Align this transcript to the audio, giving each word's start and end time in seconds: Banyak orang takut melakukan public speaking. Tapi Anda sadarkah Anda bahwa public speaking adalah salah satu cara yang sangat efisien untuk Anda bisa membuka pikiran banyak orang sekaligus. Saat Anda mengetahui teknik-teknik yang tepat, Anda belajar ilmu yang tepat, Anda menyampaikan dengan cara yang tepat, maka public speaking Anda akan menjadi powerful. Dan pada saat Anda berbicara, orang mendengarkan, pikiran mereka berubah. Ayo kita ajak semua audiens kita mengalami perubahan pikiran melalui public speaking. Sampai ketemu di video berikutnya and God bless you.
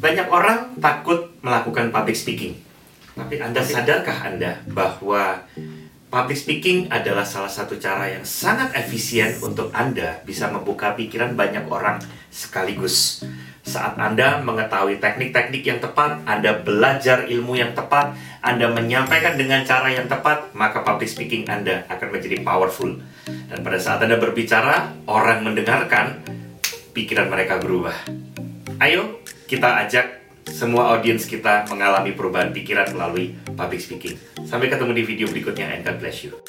Banyak 0.00 0.28
orang 0.30 0.78
takut 0.78 1.34
melakukan 1.42 1.92
public 1.92 2.16
speaking. 2.16 2.54
Tapi 3.12 3.36
Anda 3.42 3.60
sadarkah 3.60 4.24
Anda 4.24 4.64
bahwa 4.72 5.44
public 6.08 6.38
speaking 6.38 6.88
adalah 6.88 7.24
salah 7.28 7.50
satu 7.50 7.76
cara 7.76 8.08
yang 8.08 8.24
sangat 8.24 8.72
efisien 8.72 9.36
untuk 9.44 9.68
Anda 9.76 10.24
bisa 10.24 10.48
membuka 10.48 10.96
pikiran 10.96 11.36
banyak 11.36 11.68
orang 11.68 12.00
sekaligus. 12.32 13.20
Saat 13.62 13.94
Anda 14.00 14.42
mengetahui 14.42 14.98
teknik-teknik 14.98 15.62
yang 15.62 15.78
tepat, 15.78 16.24
Anda 16.26 16.56
belajar 16.56 17.28
ilmu 17.28 17.54
yang 17.54 17.76
tepat, 17.76 18.16
Anda 18.42 18.72
menyampaikan 18.72 19.38
dengan 19.38 19.62
cara 19.62 19.92
yang 19.92 20.10
tepat, 20.10 20.50
maka 20.56 20.82
public 20.82 21.06
speaking 21.06 21.46
Anda 21.46 21.86
akan 21.86 22.08
menjadi 22.10 22.42
powerful. 22.42 22.98
Dan 23.24 23.62
pada 23.62 23.78
saat 23.78 24.02
Anda 24.02 24.18
berbicara, 24.18 25.04
orang 25.06 25.46
mendengarkan, 25.46 26.26
pikiran 26.90 27.30
mereka 27.30 27.62
berubah. 27.62 27.94
Ayo 28.82 29.22
kita 29.52 29.84
ajak 29.84 30.06
semua 30.48 30.96
audiens 30.96 31.28
kita 31.28 31.68
mengalami 31.68 32.16
perubahan 32.16 32.56
pikiran 32.56 32.88
melalui 32.96 33.36
public 33.52 33.84
speaking. 33.84 34.16
Sampai 34.48 34.72
ketemu 34.72 34.96
di 34.96 35.04
video 35.04 35.26
berikutnya 35.28 35.76
and 35.76 35.84
God 35.84 36.00
bless 36.00 36.24
you. 36.24 36.40